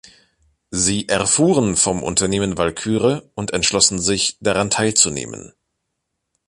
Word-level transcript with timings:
Sie 0.71 1.07
erfuhren 1.09 1.75
vom 1.75 2.01
Unternehmen 2.01 2.57
Walküre 2.57 3.29
und 3.35 3.51
entschlossen 3.53 3.99
sich, 3.99 4.35
daran 4.39 4.71
teilzunehmen. 4.71 5.53